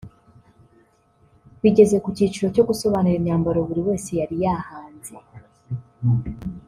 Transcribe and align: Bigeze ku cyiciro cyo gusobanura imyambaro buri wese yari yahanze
Bigeze 1.61 1.95
ku 2.03 2.09
cyiciro 2.15 2.47
cyo 2.55 2.63
gusobanura 2.69 3.15
imyambaro 3.17 3.59
buri 3.67 3.81
wese 3.87 4.09
yari 4.19 4.35
yahanze 4.45 5.15